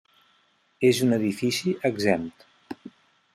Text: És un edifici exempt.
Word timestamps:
És 0.89 1.01
un 1.07 1.13
edifici 1.17 1.75
exempt. 1.91 2.49